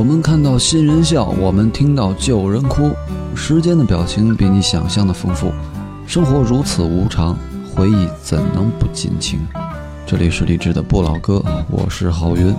[0.00, 2.90] 我们看到新人笑我们听到旧人哭
[3.36, 5.52] 时间的表情比你想象的丰富。
[6.06, 7.36] 生活如此无常
[7.76, 9.40] 回忆怎能不尽情？
[10.06, 12.56] 这里是励志的不老歌我是郝云。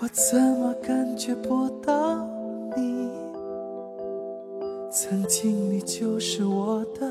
[0.00, 1.92] 我怎么感觉不到
[4.94, 7.10] 曾经你就是我的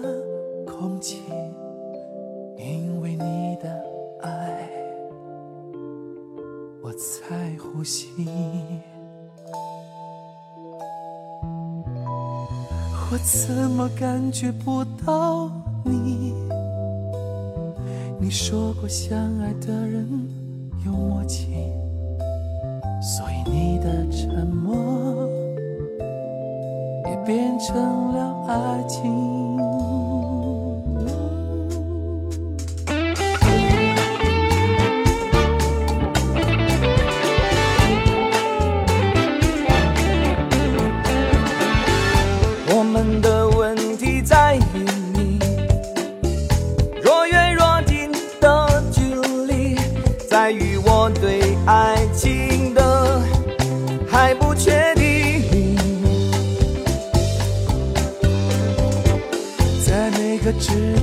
[0.68, 1.24] 空气
[2.56, 3.84] 因为你的
[4.22, 4.70] 爱
[6.84, 8.10] 我在呼吸。
[13.12, 15.50] 我怎么感觉不到
[15.84, 16.36] 你？
[18.20, 20.08] 你说过相爱的人
[20.86, 21.48] 有默契
[23.02, 25.28] 所以你的沉默
[27.12, 27.76] 也变成
[28.14, 29.58] 了爱情。
[42.74, 45.38] 我们的问题在于你
[47.04, 49.02] 若远若近的距
[49.52, 49.76] 离
[50.30, 52.01] 在于我对爱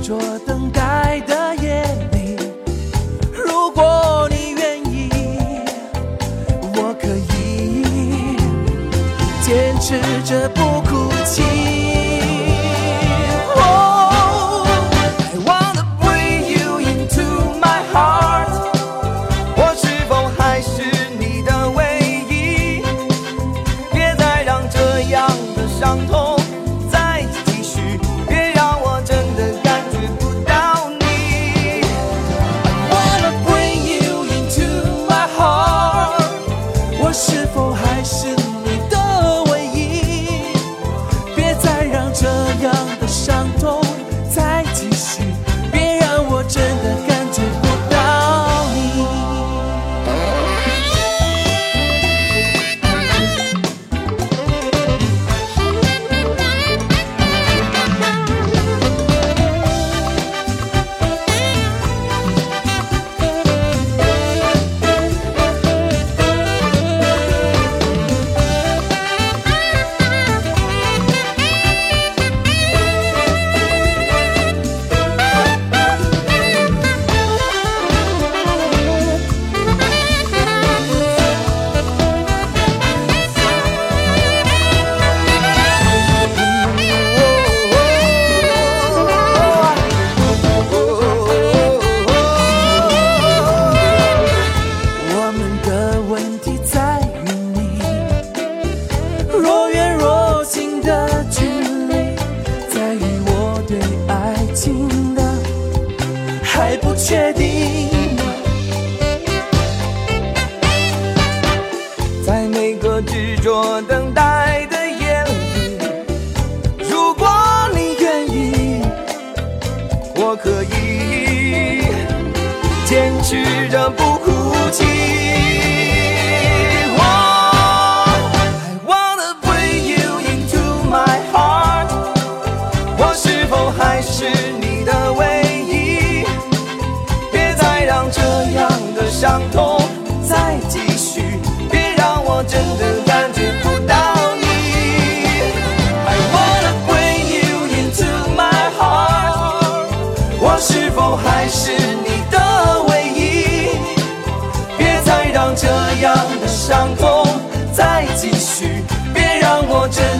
[0.09, 2.35] 说等待的夜里
[3.31, 5.07] 如果你愿意
[6.73, 7.83] 我可以
[9.43, 11.88] 坚持着不哭泣。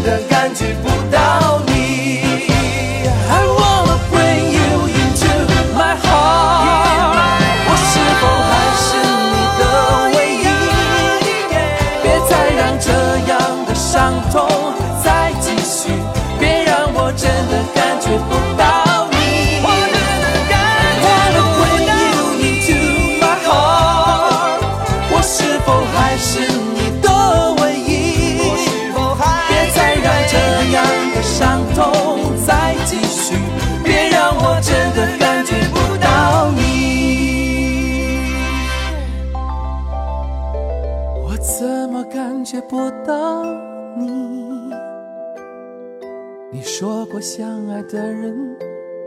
[0.10, 1.09] 的感觉不
[43.10, 43.44] 到
[43.98, 44.72] 你
[46.52, 48.56] 你说过相爱的人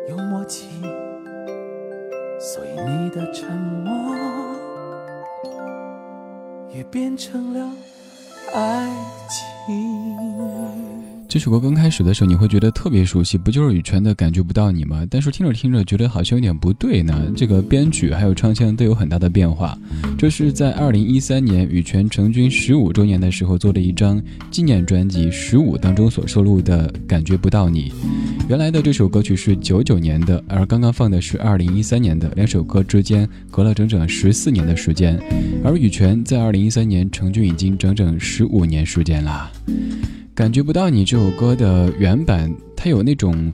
[0.09, 0.67] 有默契
[2.41, 4.17] 所以你的沉默
[6.69, 7.71] 也变成了
[8.53, 9.22] 爱。
[11.33, 15.03] 这首歌刚开始的时候，你会觉得特别熟悉，不就是羽泉的《感觉不到你》吗？
[15.09, 17.33] 但是听着听着，觉得好像有点不对呢。
[17.35, 19.75] 这个编曲还有唱腔都有很大的变化。
[20.19, 27.91] 这是在二零一三年羽泉成军十五周年的时候做的一张纪念专辑《十五》当中所收录的《感觉不到你》。
[28.47, 35.19] 原来的这首歌曲是九九年的，而刚刚放的是二零一三年的，两首歌之间隔了整整十四年的时间。
[35.65, 39.51] 而羽泉在二零一三年成军已经整整十五年时间了。
[40.35, 43.53] 感觉不到你这首歌的原版，它有那种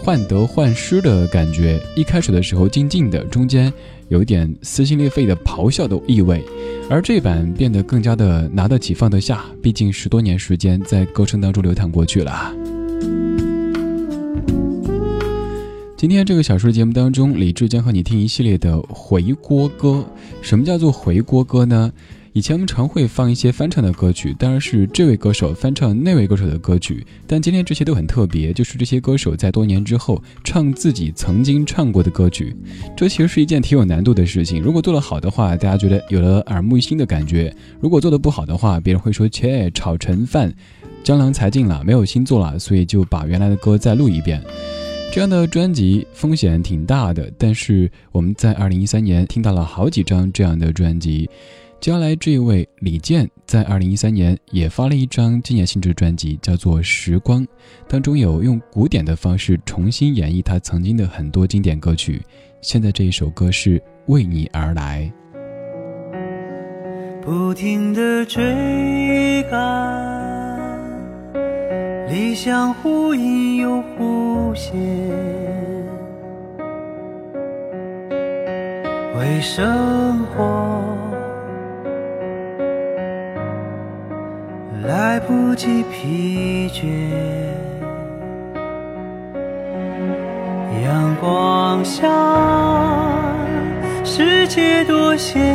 [0.00, 1.80] 患得患失的感觉。
[1.96, 3.72] 一开始的时候静静的，中间
[4.08, 6.44] 有点撕心裂肺的咆哮的意味，
[6.88, 9.44] 而这版变得更加的拿得起放得下。
[9.60, 12.54] 毕竟十多年时间在歌声当中流淌过去了。
[15.96, 20.06] 今天这个小说节目当中，李志将和你听一系列的回锅歌。
[20.40, 21.92] 什么叫做回锅歌呢？
[22.32, 27.04] 以前我们常会放一些翻唱的歌曲，当然是这位歌手翻唱那位歌手的歌曲。
[27.26, 32.54] 但今天这些都很特别，就是这些歌手在多年之后唱自己曾经唱过的歌曲。
[32.96, 34.62] 这其实是一件挺有难度的事情。
[34.62, 40.54] 如果做得好的话，大家觉得有了耳目一新的感觉；如果做得不好的话，别人会说切炒成饭，
[41.02, 44.40] 江郎才尽了，没有新作了，所以就把原来的歌再录一遍。
[45.12, 51.28] 这样的专辑风险挺大的，但是我们在二零一三年听到了好几张这样的专辑。
[51.80, 57.42] 接下来这一位李健，在二零一三年也发了一张纪念性质专辑，叫做《时光》，
[57.88, 62.20] 当中有用古典的方式重新演绎他曾经的很多经典歌曲。
[62.60, 63.78] 现在这一首歌是
[64.08, 65.10] 《为你而来》，
[67.24, 70.78] 不停的追赶，
[72.10, 74.78] 理想忽隐又忽现，
[79.16, 80.79] 为生活。
[84.90, 86.84] 来不及疲倦，
[90.84, 92.08] 阳光下
[94.04, 95.46] 世界多鲜艳，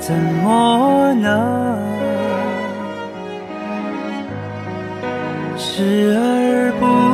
[0.00, 1.78] 怎么能
[5.56, 7.11] 视而不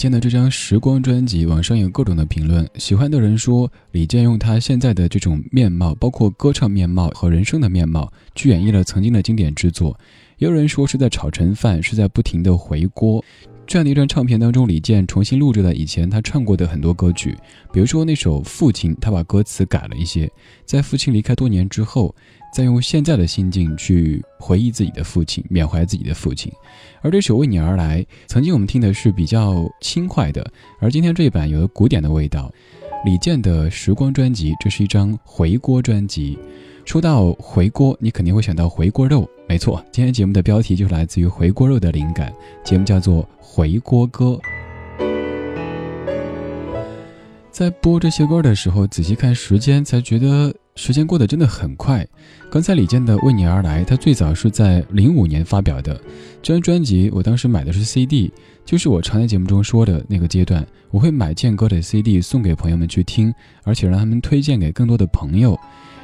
[0.00, 2.66] 健的这张《时光》专辑，网上有各种的评论。
[2.76, 9.94] 喜欢的人说，李健用他现在的这种面貌，包括歌唱面貌和人生的面貌，去演绎了曾经的经典之作。
[10.38, 13.22] 也有人说是在炒陈饭，是在不停的回锅。
[13.66, 17.36] 这样的一张唱片当中，李健重新录制了以前他唱过的很多歌曲，
[17.70, 20.32] 比如说那首《父亲》，他把歌词改了一些，
[20.64, 22.14] 在父亲离开多年之后。
[22.52, 26.52] 再用现在的心境去回忆自己的父亲，缅怀自己的父亲。
[27.00, 30.44] 而这首《为你而来》，曾经我们听的是比较轻快的，
[30.80, 32.52] 而今天这一版有了古典的味道。
[33.04, 36.38] 李健的《时光》专辑，这是一张回锅专辑。
[36.84, 42.32] 说到回锅，你肯定会想到回锅肉，没错，今天节目的标题就是来自于回锅肉的灵感。
[42.64, 44.38] 节目叫做《回锅歌》。
[47.50, 50.54] 在播这些歌的时候，仔细看时间，才觉得。
[50.76, 52.06] 时间过得真的很快。
[52.50, 56.00] 刚才李健的《为你而来》，他最早是在零五年发表的。
[56.42, 58.32] 这张专辑，我当时买的是 CD，
[58.64, 63.32] 就是我常在节目中说的那个阶段，我会买健哥的 CD 送给朋友们去听，
[63.64, 65.58] 而且让他们推荐给更多的朋友。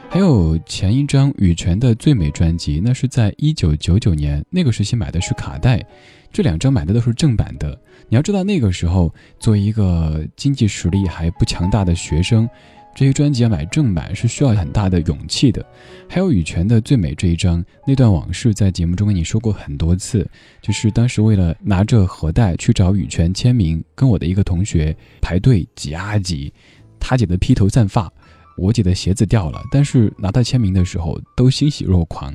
[0.09, 5.85] 还有前一张羽泉的最美专辑，那是在一九九九年，那个时期买的是卡带。
[6.33, 7.77] 这两张买的都是正版的。
[8.09, 12.49] 你要知道，那个时候作为一个经济实力还不强大的学生。
[12.97, 15.63] 这些专辑要买正版是需要很大的勇气的。
[16.09, 20.27] 还有羽泉的《最美》这一张，那段往事在节目中跟你说过很多次。
[20.63, 26.51] 就是当时为了拿着盒带去找羽泉签名，跟我的一个同学排队挤啊挤，
[26.99, 28.11] 他姐的披头散发，
[28.57, 32.35] 我姐的鞋子掉了，但是拿到签名的时候都欣喜若狂。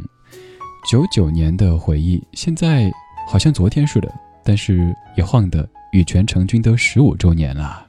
[0.88, 2.92] 九九年的回忆，现在
[3.28, 4.14] 好像昨天似的，
[4.46, 7.88] 但是也晃的羽泉成军都十五周年了。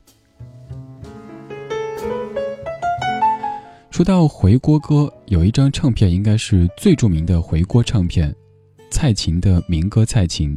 [3.93, 8.35] 说到回锅歌，有一张唱片应该是最著名的回锅唱片，
[8.91, 10.57] 蔡琴的民歌《蔡琴》。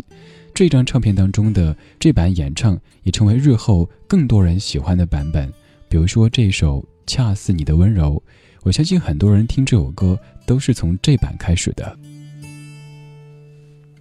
[0.53, 5.51] 这张唱片当中的这版演唱也成为日后更多人喜欢的版本。
[5.89, 8.23] 比如说这首《恰似你的温柔》，
[8.63, 11.97] 我相信很多人听这首歌都是从这版开始的。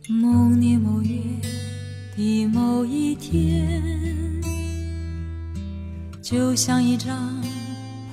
[0.09, 1.19] 某年某月
[2.17, 3.83] 的某一天，
[6.23, 7.43] 就像一张。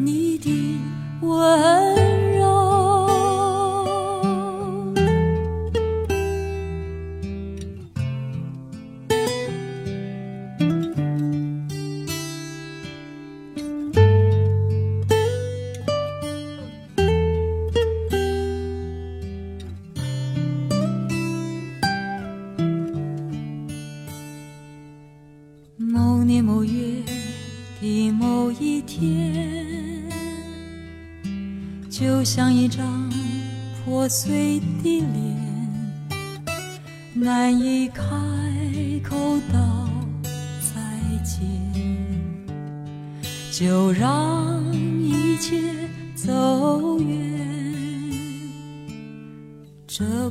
[0.00, 0.80] 你的
[1.22, 2.27] 温柔。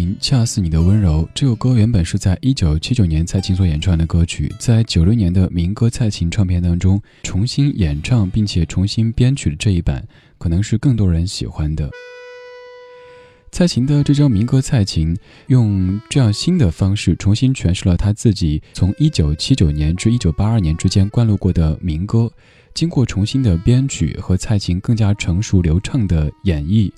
[0.18, 10.06] 《恰似你的温柔》这首歌原本是在一九七九年蔡琴所演唱的歌曲，在九六年的民歌蔡琴唱片当中重新演唱并且重新编曲的这一版，
[10.38, 11.90] 可能是更多人喜欢的。
[13.50, 15.14] 蔡琴的这张民歌蔡琴，
[15.48, 22.32] 用这样新的方式重新诠释了他自己从一九七九年至一九八二年之间灌录过的民歌，
[22.72, 26.90] 经过重新的编曲和蔡琴更加成熟流畅的演绎。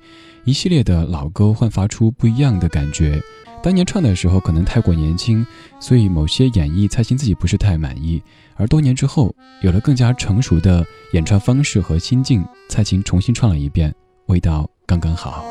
[0.45, 3.21] 一系列的老歌焕发出不一样的感觉。
[3.63, 5.45] 当年唱的时候可能太过年轻，
[5.81, 8.23] 所以某些演绎蔡琴自己不是太满意。
[8.57, 13.95] 而多年之后，有了更加成熟的演唱方式和心境，蔡琴重新唱了一遍，
[14.27, 15.43] 味道刚刚好。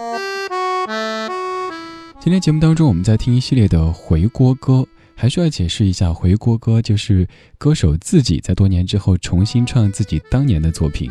[2.19, 7.27] 今天节目当中，我们在听一系列的回锅歌，还需要解释一下，回锅歌就是
[7.57, 11.09] 歌手自己在多年之后重新唱自己当年的作品。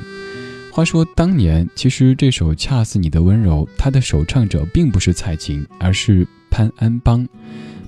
[0.75, 7.29] 话说当年，其实这首《恰似你的温柔》，它的首唱者并不是蔡琴，而是潘安邦。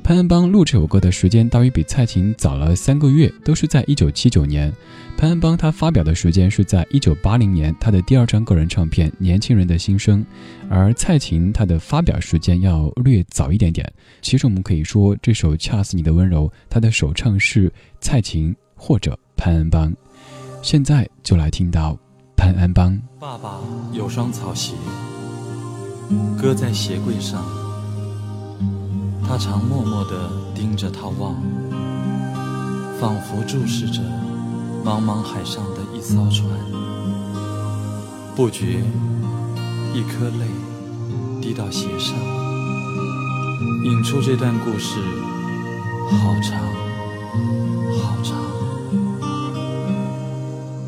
[0.03, 4.70] 潘安邦录这首歌的时间大约比蔡琴早了三个月，都是在一九七九年。
[5.16, 10.23] 潘安邦他发表的时间是在一九八零年，他的第二张个人唱片《年轻人的心声》，
[10.68, 13.90] 而蔡琴她的发表时间要略早一点点。
[14.20, 19.90] 其实我们可以说，这首《恰似你的温柔》，它的首唱是蔡琴或者潘安邦。
[20.61, 21.99] 现在就来听到。
[22.45, 23.59] 潘安邦，爸爸
[23.91, 24.75] 有双草鞋，
[26.39, 27.43] 搁在鞋柜上。
[29.27, 31.35] 他常默默地盯着它望，
[33.01, 34.03] 仿佛注视着
[34.85, 36.47] 茫茫海上的一艘船。
[38.37, 38.85] 不觉，
[39.95, 40.47] 一颗泪
[41.41, 42.15] 滴到鞋上，
[43.87, 44.99] 引出这段故事，
[46.11, 46.61] 好长。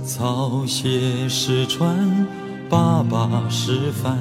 [0.06, 2.28] 草鞋是船，
[2.70, 4.16] 爸爸是帆，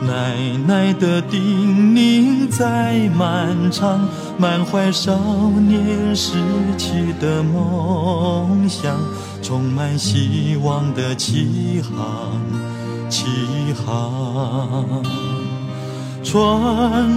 [0.00, 0.34] 奶
[0.66, 4.00] 奶的叮咛在漫长，
[4.38, 5.14] 满怀少
[5.50, 6.38] 年时
[6.78, 8.98] 期的梦想，
[9.42, 12.40] 充满希望的起航，
[13.10, 13.26] 起
[13.74, 15.02] 航。
[16.24, 16.40] 船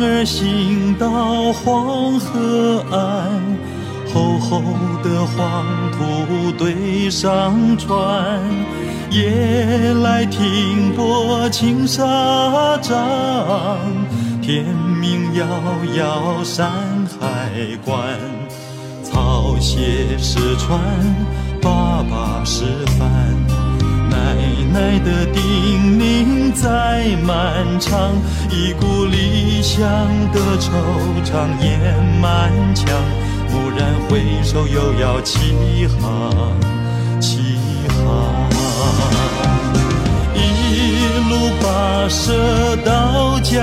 [0.03, 3.70] 儿行到黄河岸。
[4.13, 4.61] 厚厚
[5.03, 8.41] 的黄土堆上船，
[9.09, 12.97] 夜来停泊青纱帐，
[14.41, 14.65] 天
[14.99, 15.45] 明遥
[15.95, 16.69] 遥山
[17.19, 17.49] 海
[17.85, 17.97] 关。
[19.01, 20.79] 草鞋是船，
[21.61, 22.65] 爸爸是
[22.99, 23.09] 帆，
[24.09, 24.35] 奶
[24.73, 25.41] 奶的叮
[25.97, 28.11] 咛在漫长，
[28.49, 29.81] 一股理想
[30.33, 30.69] 的惆
[31.23, 32.87] 怅掩满腔。
[33.51, 36.09] 蓦然回首，又要起航，
[37.19, 37.57] 起
[37.89, 38.49] 航。
[40.33, 40.37] 一
[41.29, 43.61] 路跋涉到江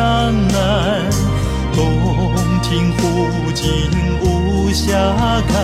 [0.49, 1.11] 南，
[1.75, 1.81] 洞
[2.63, 3.65] 庭湖景
[4.23, 4.93] 无暇
[5.49, 5.57] 看。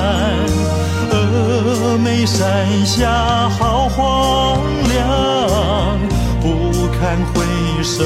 [1.10, 4.58] 峨眉山下好荒
[4.88, 5.98] 凉，
[6.40, 7.44] 不堪回
[7.82, 8.02] 首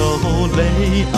[0.57, 1.17] 泪暗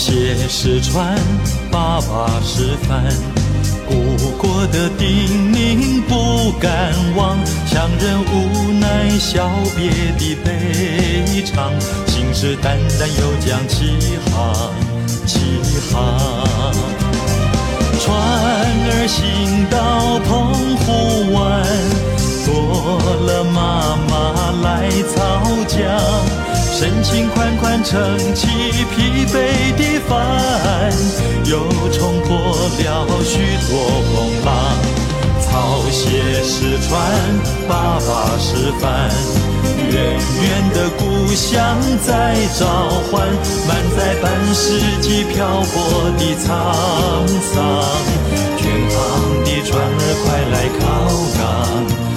[0.00, 1.14] 鞋是船，
[1.70, 3.04] 爸爸是帆，
[3.86, 7.36] 古国的叮咛不敢忘，
[7.68, 11.70] 强忍无奈小别的悲怆，
[12.06, 13.98] 信誓旦旦又将起
[14.32, 14.72] 航，
[15.26, 15.38] 起
[15.92, 15.94] 航。
[18.00, 20.30] 船儿行到澎
[20.78, 21.62] 湖湾，
[22.46, 22.48] 多
[23.26, 25.18] 了妈妈来操
[25.68, 26.39] 桨。
[26.80, 29.36] 深情款款撑起疲惫
[29.76, 30.90] 的帆，
[31.44, 33.36] 又冲破了许
[33.68, 34.16] 多风
[34.46, 34.48] 浪。
[35.42, 36.96] 草鞋是船，
[37.68, 39.10] 爸爸是帆，
[39.76, 42.64] 远远的故乡在召
[43.10, 43.28] 唤，
[43.68, 46.48] 满载半世纪漂泊的沧
[47.52, 47.54] 桑。
[48.56, 48.98] 远航
[49.44, 50.82] 的船儿，快来靠
[51.36, 52.09] 港。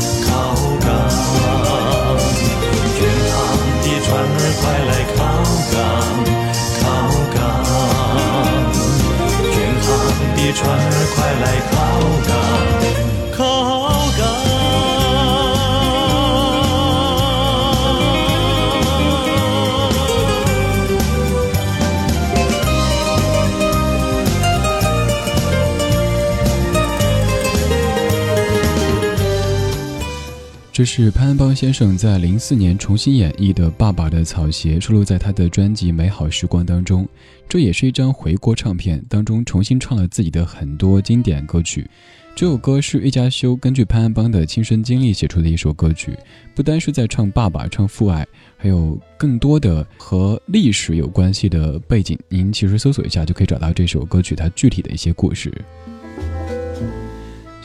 [30.84, 37.08] 这是潘安邦先生在零四年重新演绎的《爸爸的草鞋》，收录在他的专辑《美好时光》当中。
[37.48, 41.89] 这也是一张回国唱片当中重新唱了自己的很多经典歌曲。
[42.36, 46.12] 这首歌是叶家修根据潘安邦的亲身经历写出的一首歌曲，
[46.54, 52.19] 不单是在唱爸爸、唱父爱，还有更多的和历史有关系的背景。
[52.28, 55.50] 您其实搜索一下就可以找到这首歌曲它具体的一些故事。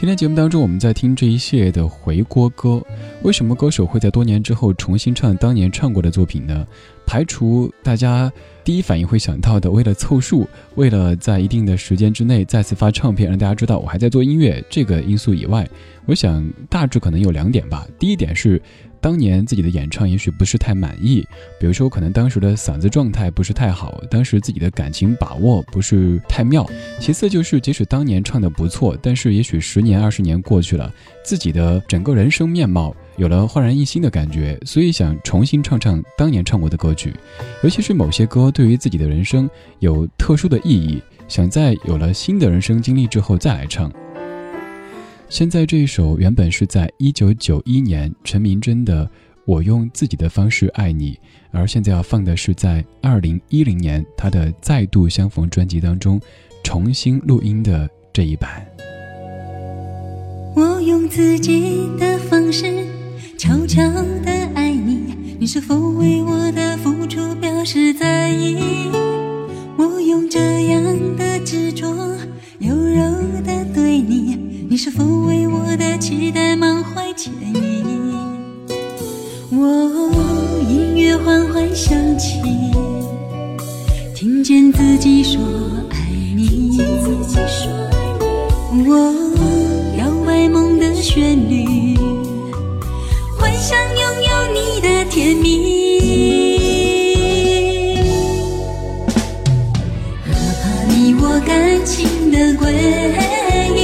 [0.00, 2.80] 今天节目当中，我们在听这一系列的回锅歌。
[3.24, 6.64] 为什么歌手会在多年之后重新唱当年唱过的作品呢？
[7.04, 8.32] 排除大家
[8.68, 15.66] 第一反应会想到的，为了凑数，为了在一定的时间之内再次发唱片，让大家知道我还在做音乐这个因素以外，
[16.04, 17.88] 我想大致可能有两点吧。
[17.98, 18.60] 第一点是。
[19.00, 21.24] 当年自己的演唱也许不是太满意，
[21.60, 26.68] 比如说可能当时的嗓子状态不是太好，当时自己的感情把握不是太妙。
[26.98, 30.92] 其次就是，即使当年唱的不错，但是也许十年二十年过去了，
[31.24, 37.14] 自己的整个人生面貌有了焕然一新的感觉，所以想重新唱唱当年唱过的歌曲，
[37.62, 43.88] 尤其是某些歌对于自己的人生有特殊的意义，想在有了新的人生经历之后再来唱。
[45.28, 49.06] 现在这一首原本是在一九九一年陈明真的
[49.46, 51.12] 《我用自己的方式爱你》，
[51.52, 56.20] 而现在要放的是在二零一零年他的《再度相逢》专辑当中
[56.64, 58.66] 重新录音的这一版。
[60.56, 62.66] 我用自己的方式
[63.38, 63.88] 悄悄
[64.24, 64.50] 的，
[65.50, 68.58] 是否为我的付出表示在意？
[69.78, 70.84] 我用这样
[71.16, 71.86] 的执着
[72.58, 73.00] 柔柔
[73.46, 74.66] 的对你。
[74.68, 77.82] 你是否为我的期待满怀歉意？
[79.50, 80.12] 我
[80.68, 82.42] 音乐缓缓响起，
[84.14, 85.40] 听见自己说
[85.88, 85.96] 爱
[86.36, 86.78] 你。
[88.86, 89.14] 我
[89.96, 91.96] 摇摆梦的旋律，
[93.38, 95.46] 幻想拥有你的甜蜜。
[100.26, 102.62] 哪怕你我感情的诡
[103.74, 103.78] 异，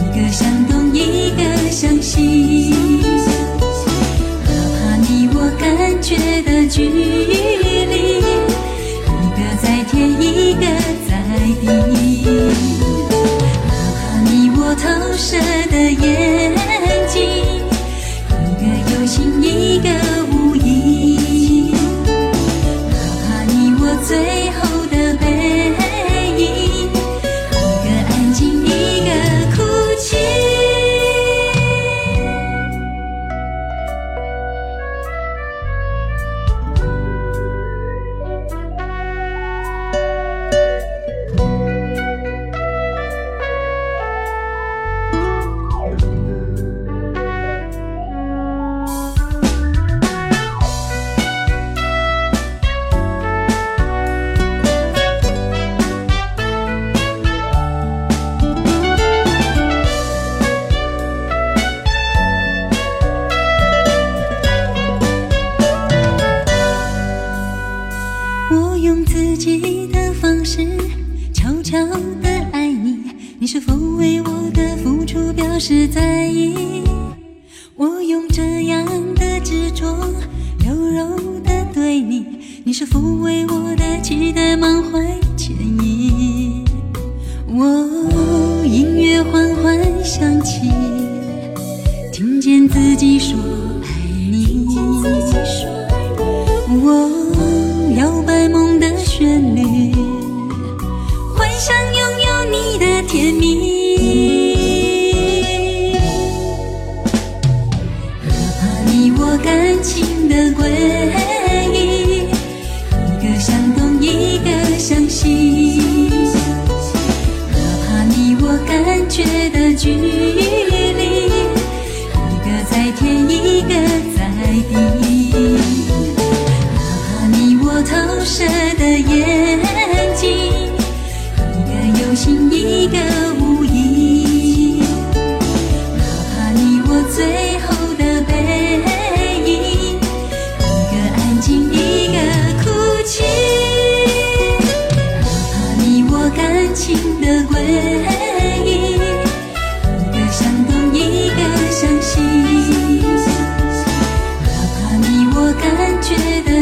[0.00, 0.96] 一个向东，一
[1.32, 2.72] 个向西，
[4.44, 5.66] 哪怕你我感
[6.00, 7.02] 觉的距离，
[7.60, 10.64] 一个在天，一个
[11.08, 11.10] 在
[11.60, 11.64] 地，
[13.66, 15.26] 哪怕你我投射
[15.70, 16.06] 的眼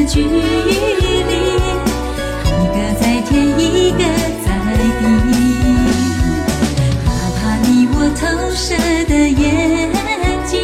[0.09, 1.21] 距离，一
[2.73, 3.99] 个在天，一个
[4.45, 4.47] 在
[5.01, 5.03] 地。
[7.05, 8.23] 怕怕你我投
[8.55, 8.65] 射
[9.07, 9.43] 的眼
[10.47, 10.55] 睛，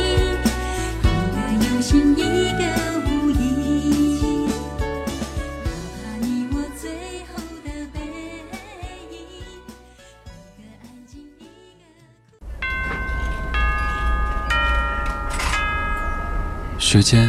[1.03, 2.21] 一个有心，一
[2.53, 2.63] 个
[3.09, 3.41] 无意。
[5.59, 5.67] 怕
[5.99, 6.83] 怕你我最
[7.29, 7.33] 后
[7.65, 7.97] 的背
[9.11, 9.21] 影，一
[10.57, 11.43] 个安静，一
[11.79, 11.83] 个。
[16.79, 17.29] 时间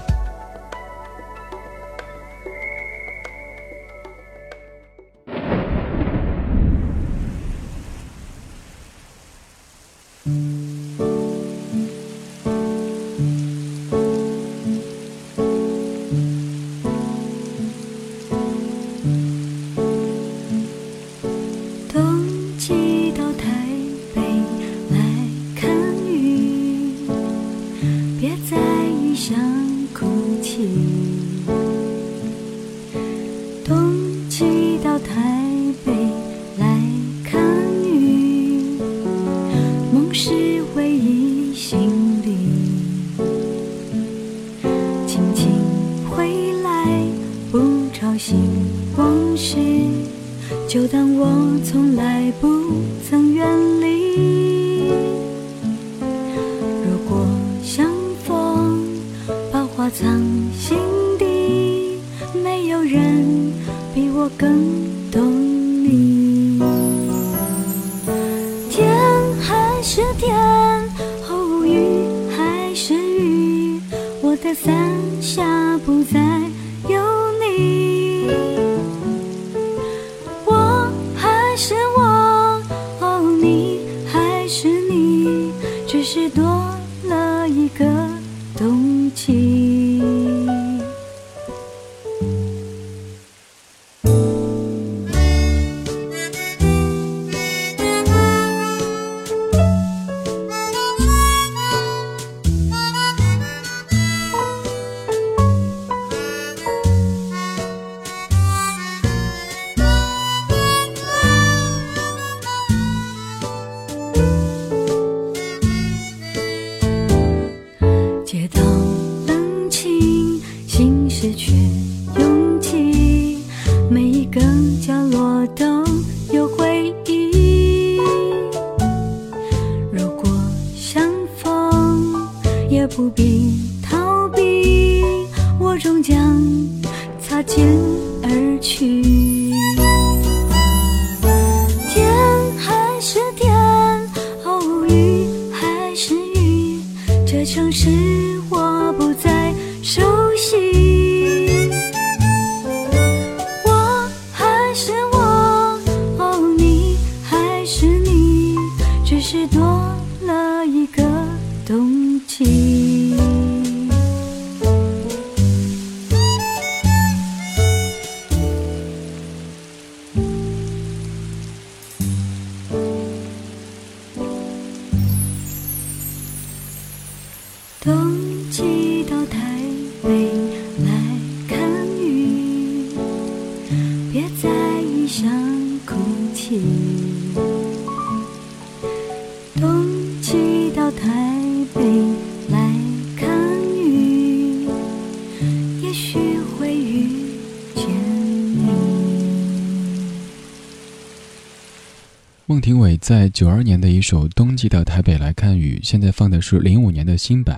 [202.51, 207.57] 孟庭苇在九二年的一首《冬季到台北来看雨》，现在放的是零五年的新版。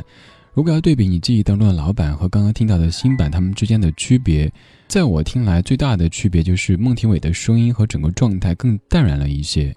[0.54, 4.54] 如果要对比你记忆当中的老版和刚刚听到的新版，它们之间的区别，
[4.88, 9.74] 在我听来最大的区别就是孟庭苇的声音和整个状态更淡然了一些。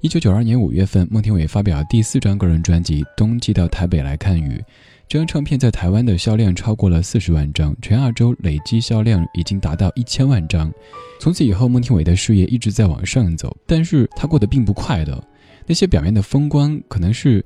[0.00, 4.58] 一九九二年五月份，孟庭苇发表第四张个人专辑《冬季到台北来看雨》，
[5.08, 10.70] 这张唱片在台湾的销量超过了四十万张，全亚洲累计销量已经达到一千万张。
[11.18, 15.18] 从此以后，孟庭苇的事业一直在往上走，但是她过得并不快乐。
[15.66, 17.42] 那些表面的风光，可能是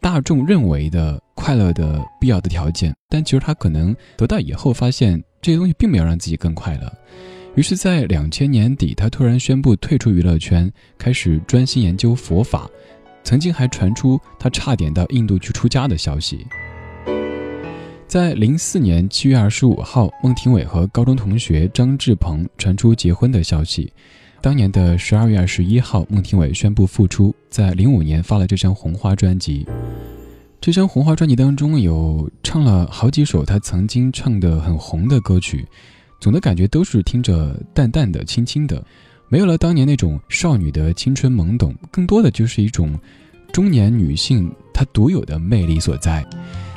[0.00, 6.90] 大众认为的快乐的必要的条件，但其实她可能得到以后，发现这些东西并没有让自己更快乐。
[7.56, 12.66] 于是，在两千年底，她突然宣布退出娱乐圈，开始专心研究佛法。
[13.22, 16.46] 曾经还传出她差点到印度去出家的消息。
[18.12, 23.90] 在零四年七月二十五号，孟庭苇和高中同学张志鹏传出结婚的消息。
[24.42, 29.66] 当年的十二月二十一号，孟庭苇宣布复出，在零五年发了这张《红花》专辑。
[30.60, 35.66] 这张《红花》专辑当中有唱了好几首她曾经唱的很红的歌曲，
[36.20, 38.84] 总的感觉都是听着淡淡的、轻轻的，
[39.30, 42.92] 没有了当年那种少女的青春懵懂，更多的就是一种
[43.54, 46.22] 中年女性她独有的魅力所在。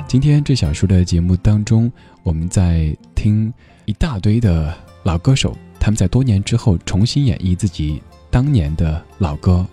[0.08, 1.90] 今天这小说的节目当中，
[2.22, 3.52] 我们在听
[3.86, 9.66] 一大堆的老歌手，他们在多年之后重新演绎自己当年的老歌。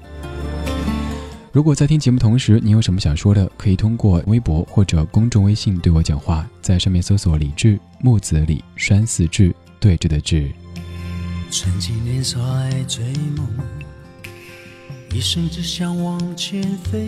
[1.51, 10.51] 如果在听节目同时，你有什么想说的，可以通过微博或者公众微信对我讲话，在上面搜索“李志木子李山寺志对峙的志”。
[11.51, 13.05] 曾经年少爱追
[13.37, 13.47] 梦，
[15.13, 17.07] 一生只想往前飞，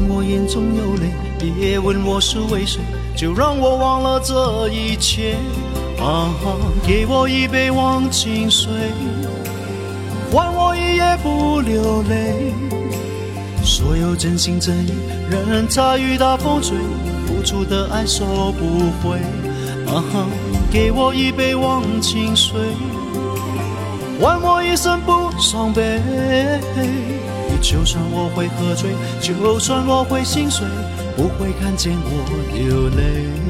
[0.00, 2.80] 当我眼中有泪，别问我是为谁，
[3.14, 5.36] 就让我忘了这一切。
[6.00, 6.30] 啊，
[6.86, 8.70] 给我一杯忘情水，
[10.32, 12.54] 换我一夜不流泪。
[13.62, 14.94] 所有真心真意，
[15.28, 16.78] 任它雨打风吹，
[17.26, 19.18] 付出的爱收不回。
[19.94, 20.02] 啊，
[20.72, 22.58] 给我一杯忘情水，
[24.18, 26.00] 换我一生不伤悲。
[27.60, 28.90] 就算我会喝醉，
[29.20, 30.66] 就算我会心碎，
[31.16, 32.08] 不会看见我
[32.54, 33.49] 流泪。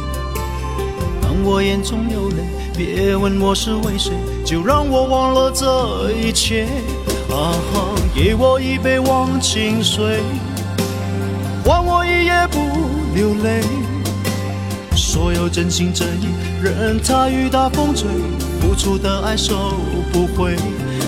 [1.31, 2.43] 当我眼中有泪，
[2.75, 4.11] 别问我是为谁，
[4.43, 6.65] 就让我忘了这一切。
[7.29, 10.19] 啊哈，给我一杯忘情水，
[11.63, 12.59] 换我一夜不
[13.15, 13.63] 流泪。
[14.93, 16.27] 所有真心真意，
[16.61, 18.09] 任它雨打风吹，
[18.59, 19.55] 付出的爱收
[20.11, 20.55] 不回。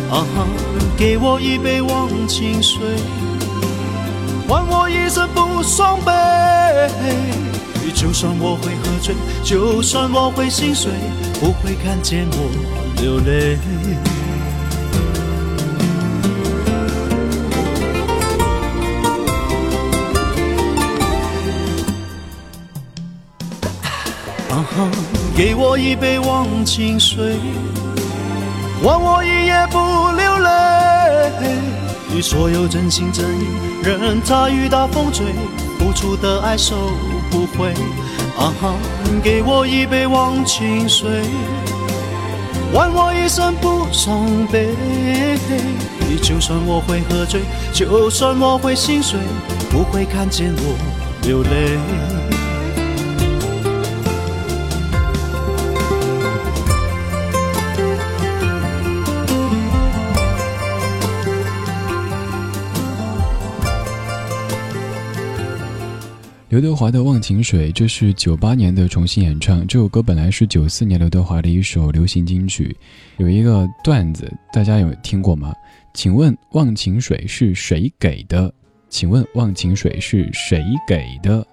[0.10, 0.48] 啊哈，
[0.98, 2.80] 给我一杯忘情水，
[4.48, 6.14] 换我一生不伤悲。
[7.94, 10.92] 就算我会喝醉，就算我会心碎，
[11.40, 12.38] 不会看见我
[13.02, 13.58] 流泪。
[24.50, 24.90] 啊哈，
[25.36, 27.38] 给我一杯忘情水。
[28.84, 29.78] 换我一夜不
[30.18, 33.48] 流泪，所有真心真意，
[33.82, 35.26] 任它雨打风吹，
[35.80, 36.92] 付出的爱收
[37.34, 37.74] 不会。
[38.38, 38.76] 啊哈，
[39.24, 41.10] 给我一杯忘情水，
[42.72, 44.70] 换我一生不伤悲。
[46.22, 47.42] 就算我会喝醉，
[47.74, 49.20] 就算我会心碎，
[49.72, 50.78] 不会看见我
[51.24, 52.23] 流泪。
[66.54, 69.66] 刘德华的《忘情水》，这是九八年的重新演唱。
[69.66, 72.78] 这首歌本来是九四年刘德华的一首流行金曲。
[73.18, 75.52] 有一个段子，大家有听过吗？
[75.96, 78.54] 请问《忘情水》是谁给的？
[78.88, 81.44] 请问《忘情水》是谁给的？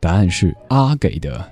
[0.00, 1.46] 答案是啊给的。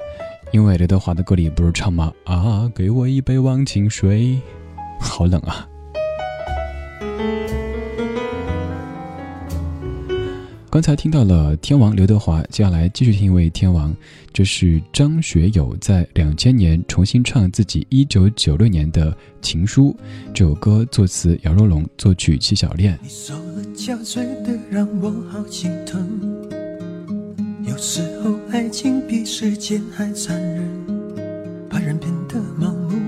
[0.50, 2.10] 因为刘德华的歌里不是唱吗？
[2.24, 4.40] 啊，给我一杯忘情水。
[4.98, 5.68] 好冷啊！
[10.76, 13.96] 刚才听到了天王刘德华，接下来继续听一位天王，
[14.30, 19.10] 这是张学友在两千年重新唱自己一九九六年的
[19.40, 19.96] 《情书》
[20.34, 22.98] 这首歌，作词姚若龙，作曲戚小恋。
[23.02, 26.06] 你受了憔悴的让我好心疼，
[27.66, 30.62] 有时候爱情比时间还残忍，
[31.70, 32.98] 把人变得盲目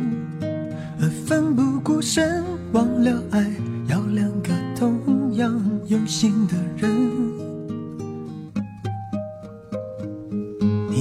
[1.03, 2.43] 而奋不顾身，
[2.73, 3.47] 忘了爱
[3.89, 7.18] 要两个同样用心的人。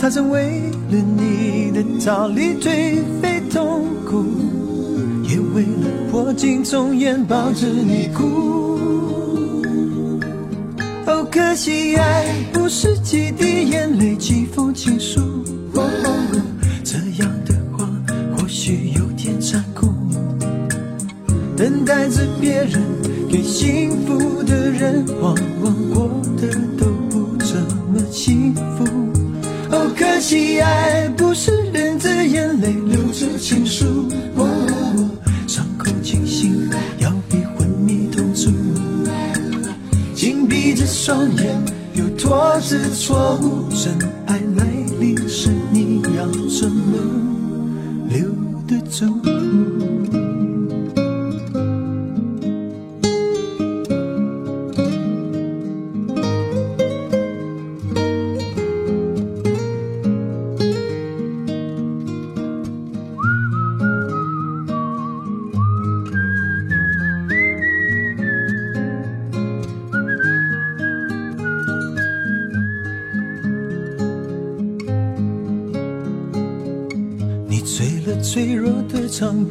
[0.00, 4.24] 他曾为了你的逃离颓废痛苦，
[5.28, 8.78] 也为了破镜重圆抱着你哭。
[11.06, 15.20] 哦，可惜爱不是几滴眼泪几封情书，
[16.82, 17.86] 这样的话
[18.34, 19.86] 或许有点残酷。
[21.58, 22.80] 等待着别人
[23.30, 26.08] 给幸福的人，往往过
[26.40, 26.48] 得
[26.78, 27.60] 都不怎
[27.92, 29.09] 么幸福。
[30.00, 34.08] 可惜爱不是忍着眼泪留着情书，
[35.46, 36.70] 伤口清醒
[37.00, 38.50] 要比昏迷痛楚，
[40.14, 41.54] 紧闭着双眼
[41.92, 43.94] 又拖着错误，真
[44.24, 44.39] 爱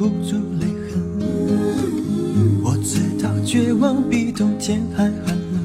[0.00, 1.20] 不住泪痕，
[2.64, 5.60] 我知道绝望比冬天还寒冷。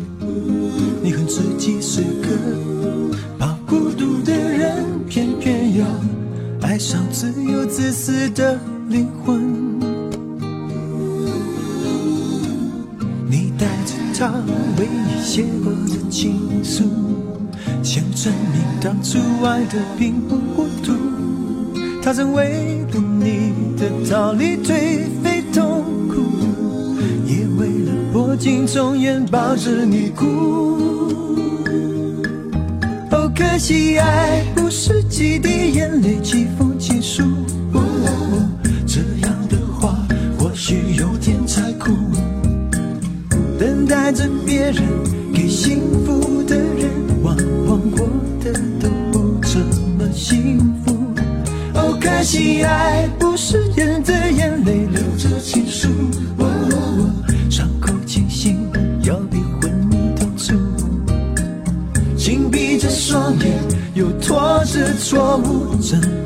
[1.02, 2.28] 你恨自己是个
[3.40, 5.86] 怕孤独的人，偏偏要
[6.64, 8.60] 爱上自由自私的
[8.90, 9.80] 灵魂。
[13.30, 14.34] 你带着他
[14.78, 16.84] 唯一写过的情书，
[17.82, 20.92] 想证明当初爱的并不糊涂。
[22.02, 22.75] 他曾为
[28.66, 30.26] 破镜重圆抱着你哭。
[33.12, 37.24] 哦，可惜爱不是几滴眼泪几封情书，
[38.88, 39.96] 这样的话
[40.38, 41.92] 或许有点残酷。
[43.60, 44.84] 等待着别人
[45.34, 46.90] 给幸福的人，
[47.24, 47.38] 往
[47.68, 48.08] 往过
[48.44, 48.52] 得
[48.82, 49.60] 都不怎
[49.98, 50.94] 么幸福。
[51.76, 55.65] 哦可惜爱不是忍着眼泪留着情
[64.76, 66.25] 是错误，真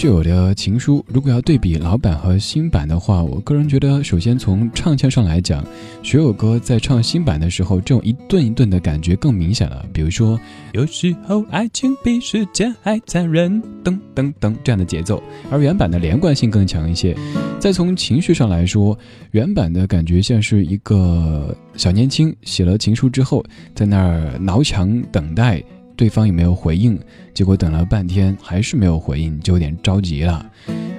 [0.00, 5.62] 学友的情书，如果要对比老版和新版的话，我个人觉得，首先从唱腔上来讲，
[6.02, 9.84] 学友哥在唱新版的时候，这种一顿一顿的感觉更明显了。
[9.92, 10.40] 比如说，
[10.72, 17.14] 有时候爱情比时间还残忍，噔噔噔这样的节奏，而原版的连贯性更强一些。
[17.58, 18.98] 再从情绪上来说，
[19.32, 23.44] 原版的感觉像是一个小年轻写了情书之后，
[23.74, 25.62] 在那儿挠墙等待。
[26.00, 26.98] 对方也没有回应，
[27.34, 30.50] 结果等了半天还是没有回应，就有点着急了。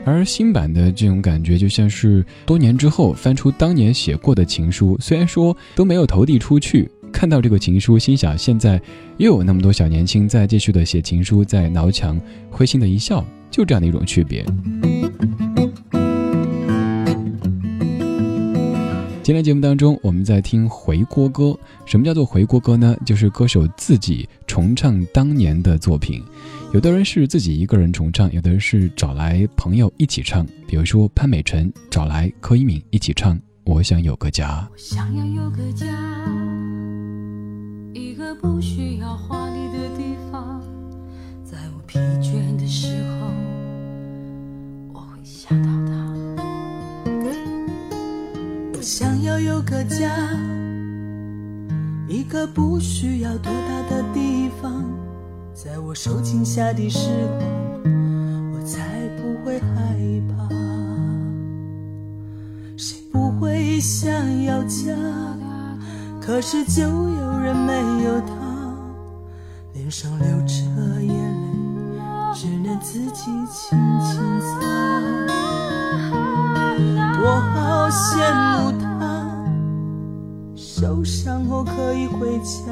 [0.05, 8.79] 而新版的这种感觉，就像是多年之后翻出当年写过的情书，虽然说都没有投递出去，看到这个情书，心想现在
[9.17, 12.21] 又有那么多小年轻在继续的写情书，在挠墙，
[12.51, 14.45] 会心的一笑，就这样的一种区别。
[19.31, 21.57] 今天节目当中，我们在听回锅歌。
[21.85, 22.93] 什么叫做回锅歌呢？
[23.05, 26.21] 就是歌手自己重唱当年的作品。
[26.73, 30.45] 有的人是自己一个人重唱，有的人是找来朋友一起唱。
[30.67, 34.49] 比如说潘美辰找来柯以敏一起唱《我想有个家》。
[34.69, 35.87] 我想要有个家，
[37.93, 40.61] 一个不需要华丽的地方，
[41.41, 43.27] 在我疲倦的时候，
[44.93, 46.00] 我会想到他。
[48.81, 50.09] 我想要有个家，
[52.07, 54.83] 一个不需要多大的地方，
[55.53, 57.91] 在我受惊吓的时候，
[58.51, 59.95] 我才不会害
[60.27, 60.49] 怕。
[62.75, 64.11] 谁不会想
[64.45, 64.95] 要家？
[66.19, 67.73] 可是就有人没
[68.03, 68.33] 有他，
[69.73, 70.55] 脸上流着
[71.03, 75.20] 眼泪，只能自己轻轻擦。
[77.91, 78.85] 羡慕他，
[80.55, 82.71] 受伤后可以回家，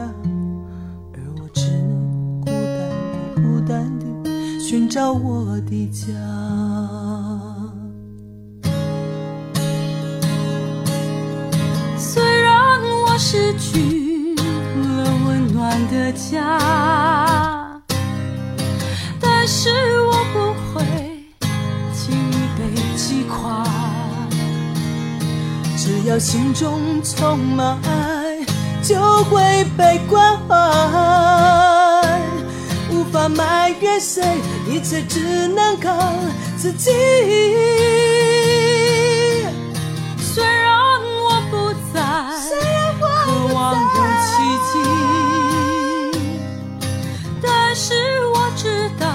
[1.13, 4.05] 而我只能孤单的、孤单的
[4.59, 6.07] 寻找我的家。
[11.97, 17.81] 虽然我失去了温暖的家，
[19.19, 19.69] 但是
[20.01, 20.37] 我不
[20.73, 20.81] 会
[21.93, 22.59] 轻易被
[22.95, 23.68] 击垮。
[25.81, 28.45] 只要心中充满爱，
[28.83, 30.53] 就会被关怀。
[32.91, 34.21] 无法埋怨谁，
[34.69, 36.13] 一切只能靠
[36.57, 36.91] 自己。
[40.17, 42.01] 虽然我不在
[42.99, 44.31] 渴望有奇
[44.67, 44.73] 迹，
[47.41, 47.93] 但是
[48.33, 49.07] 我知道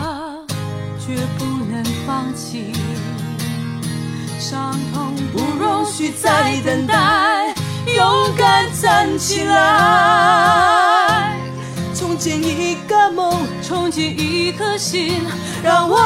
[0.99, 2.73] 绝不能放弃。
[4.41, 5.14] 伤痛
[5.85, 7.55] 不容许再等待，
[7.95, 11.39] 勇敢站起来，
[11.95, 15.20] 重建一个梦，重建一颗心，
[15.62, 15.99] 让我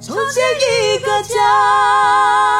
[0.00, 2.51] 重建一个家。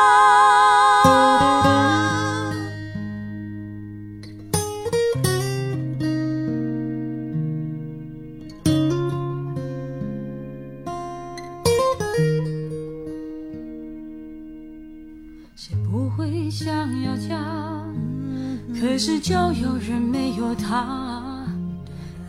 [19.23, 21.47] 就有人没有他，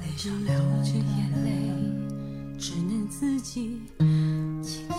[0.03, 1.71] 脸上流着眼泪，
[2.59, 4.93] 只能自己轻轻擦。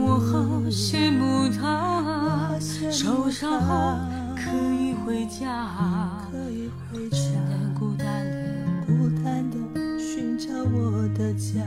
[0.00, 0.38] 我好
[0.70, 2.58] 羡慕他，
[2.90, 3.98] 受伤后
[4.34, 8.64] 可以回家，可以回只家，能孤单的。
[8.86, 9.58] 孤单的
[9.98, 11.60] 寻找我的家。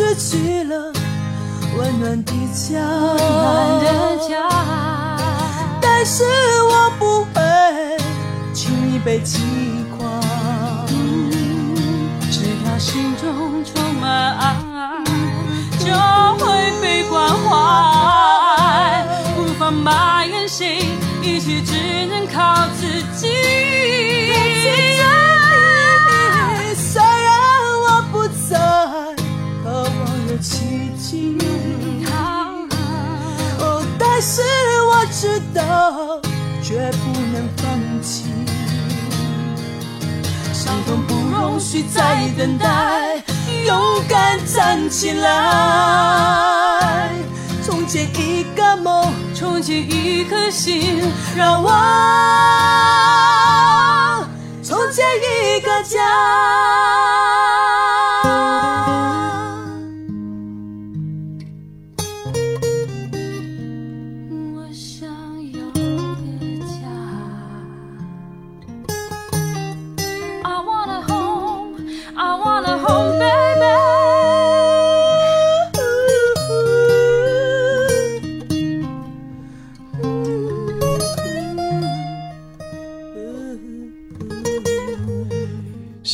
[0.00, 0.90] 失去了
[1.76, 4.48] 温暖的家，暖的家，
[5.78, 6.24] 但是
[6.62, 7.98] 我不会
[8.54, 9.42] 轻易被击
[9.98, 10.08] 垮。
[12.30, 14.56] 只要心中充满爱，
[15.78, 15.92] 就
[16.42, 19.04] 会被关怀。
[19.36, 20.78] 无法埋怨谁，
[21.20, 22.86] 一切只能靠自
[23.20, 23.28] 己。
[34.20, 34.42] 是
[34.82, 36.20] 我知道
[36.62, 38.26] 绝不能放弃。
[40.52, 43.22] 伤痛不容许再等待，
[43.64, 47.10] 勇敢站起来，
[47.64, 51.02] 重建一个梦，重建一颗心，
[51.34, 51.70] 让我
[54.62, 55.40] 重建一。
[55.60, 57.49] 个家。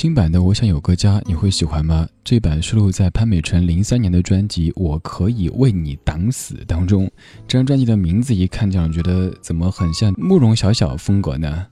[0.06, 2.06] 新版的《我想有个家》，你会喜欢吗？
[2.22, 7.10] 这版收录在潘美辰零三年的专辑《我可以为你挡死》当中。
[7.48, 11.66] 这张专辑的名字一看就让人觉得怎么很像慕容晓晓风格呢？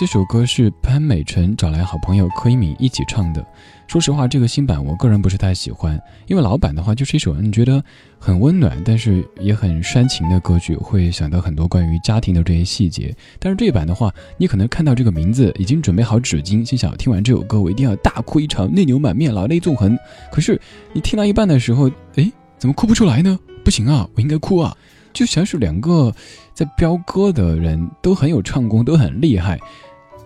[0.00, 3.46] 这首歌是潘美辰找来好朋友柯以敏一起唱的。
[3.86, 7.84] 说实话，这个新版我个人不是太喜欢，因为老版的话就是一首你觉得
[8.18, 13.14] 很温暖，但是也很煽情的歌曲，会想到很多关于家庭的这些细节。
[13.38, 19.94] 但是这版的话，你可能看到这个名字已经准备好纸巾，心想听完这首歌我一定要大哭一场，泪流满面，老泪纵横。
[20.32, 20.58] 可是
[20.94, 23.38] 你听到一半的时候，哎，怎么哭不出来呢？
[23.62, 24.74] 不行啊，我应该哭啊！
[25.12, 26.14] 就像是两个
[26.54, 29.60] 在飙歌的人都很有唱功，都很厉害。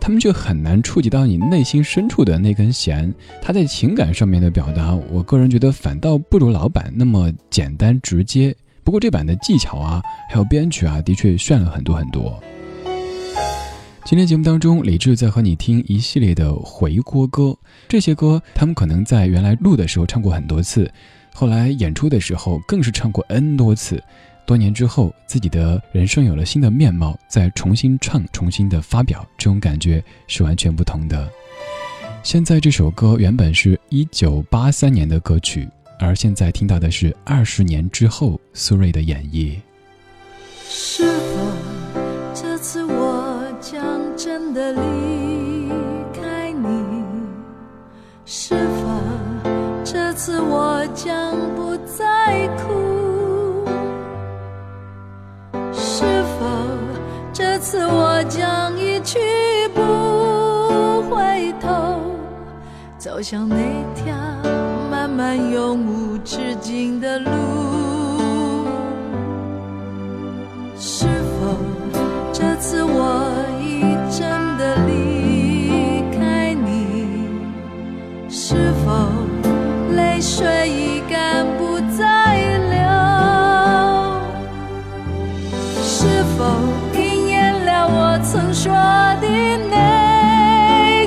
[0.05, 3.11] 他们却很难触及到你内心深处的那根弦。
[3.41, 8.55] 他在情感上面的表达，我个人觉得反倒不如老版那么简单直接。
[8.83, 12.39] 不过这版的技巧啊，还有编曲啊，的确炫了很多很多。
[14.05, 17.57] 今天节目当中，李志在和你听一系列的回锅歌。
[17.89, 20.87] 这些歌，他们可能在原来录的时候唱过很多次，
[21.33, 24.05] 后来演出的时候更是唱过 N 多次。
[24.47, 31.29] 多年之后，自己的人生有了新的面貌，再重新唱、重新的发表，这种感觉是完全不同的。
[32.23, 35.69] 现在这首歌原本是一九八三年的歌曲，
[35.99, 39.57] 而现在听到的是二十年之后苏芮的演绎。
[40.69, 41.53] 是否
[42.35, 43.83] 这次我将
[44.17, 45.71] 真的离
[46.13, 46.69] 开你？
[48.27, 49.01] 是否
[49.85, 51.64] 这次我将不
[57.75, 59.19] 这次我将一去
[59.75, 62.03] 不回头，
[62.97, 63.57] 走向那
[63.97, 64.15] 条
[64.89, 67.33] 漫漫永无止境的路。
[70.79, 71.07] 是
[71.41, 71.59] 否
[72.33, 73.27] 这次我
[73.61, 77.09] 已真的离开你？
[78.31, 79.11] 是否
[79.97, 82.37] 泪水已干不再
[82.71, 82.87] 流？
[85.83, 86.74] 是否？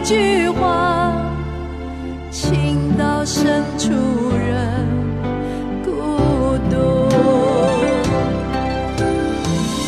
[0.07, 1.11] 句话，
[2.31, 3.91] 情到深处
[4.37, 4.87] 人
[5.83, 5.91] 孤
[6.69, 7.09] 独。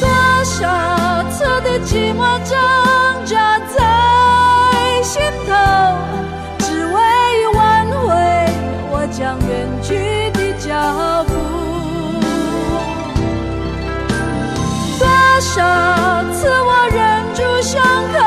[0.01, 0.09] 多
[0.43, 2.53] 少次的寂寞挣
[3.23, 5.53] 扎在心头，
[6.57, 8.03] 只为挽回
[8.91, 9.49] 我将远
[9.81, 11.31] 去的脚步。
[14.99, 15.07] 多
[15.39, 15.55] 少
[16.33, 16.99] 次我忍
[17.33, 17.39] 住。
[17.61, 18.17] 伤口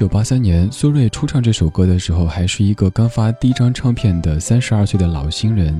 [0.00, 5.78] 九八三年，苏芮初唱这首歌的时候，还是一个刚发第一张唱片的三十二岁的老新人，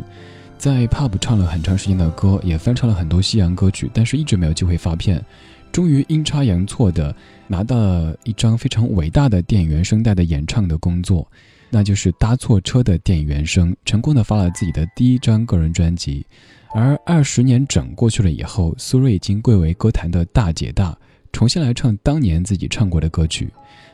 [0.58, 5.24] 在 pub 唱了很长时间的歌，也翻唱了很多西洋歌曲，但是一直没有机会发片。
[5.72, 7.16] 终于阴差阳错的
[7.48, 11.26] 拿到了一张非常伟大的电影原声带的演唱的工作，
[11.70, 16.26] 那就是《搭错车》的电影原声，成功的发了自己的第一张个人专辑。
[16.74, 20.94] 而二十年整过去了以后，苏芮已经贵为歌坛的大姐大，
[21.32, 23.50] 重新来唱当年自己唱过的歌曲。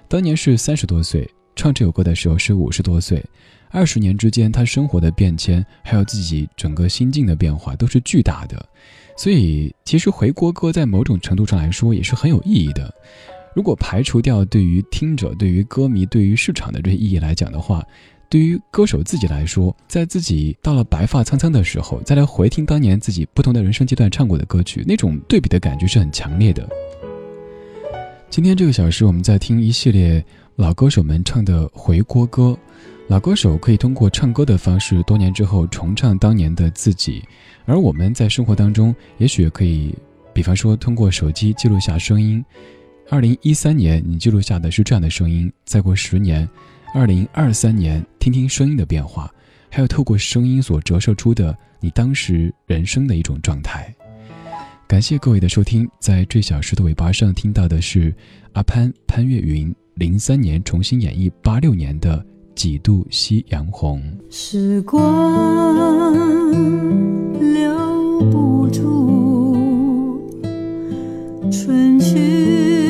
[0.08, 3.24] 当年是三十多岁，唱这首歌的时候是五十多岁，
[3.70, 8.64] 二十年之间他生活的变迁，还有自己整个心境的变化都是巨大的。
[9.16, 12.92] 所以，其实回国歌在某种程度上来说也是很有意义的。
[13.54, 17.82] 如果排除掉对于听者、对于歌迷、对于市场的这些意义来讲的话，
[18.28, 26.68] 对于歌手自己来说，在自己到了白发苍苍的时候，再来回听当年自己不同的人生阶段唱过的歌曲，那种对比的感觉是很强烈的。
[28.28, 30.22] 今天这个小时，我们在听一系列
[30.56, 32.56] 老歌手们唱的回国歌。
[33.08, 37.22] 老歌手可以通过唱歌的方式，多年之后重唱当年的自己。
[37.64, 39.94] 而我们在生活当中，也许可以，
[40.34, 42.44] 比方说通过手机记录下声音。
[43.08, 46.46] 二零一三年你记录下的是这样的声音，再过十年，
[46.92, 49.32] 二零二三年听听声音的变化，
[49.70, 53.94] 还有透过声音所折射出的你当时人生的一种状态。
[54.88, 58.14] 感谢各位的收听，在这小时的尾巴上听到的是
[58.52, 62.18] 阿潘潘越云零三年重新演绎八六年的
[62.54, 64.00] 《几度夕阳红》。
[64.34, 65.02] 时光
[67.40, 70.22] 留不住
[71.50, 72.85] 春去